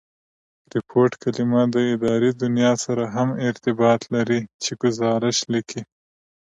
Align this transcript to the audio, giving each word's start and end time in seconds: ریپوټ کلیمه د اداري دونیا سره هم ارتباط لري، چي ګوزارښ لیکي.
ریپوټ 0.73 1.11
کلیمه 1.21 1.61
د 1.73 1.75
اداري 1.93 2.31
دونیا 2.41 2.71
سره 2.85 3.03
هم 3.15 3.29
ارتباط 3.49 4.01
لري، 4.13 4.41
چي 4.63 4.71
ګوزارښ 4.81 5.37
لیکي. 5.53 5.81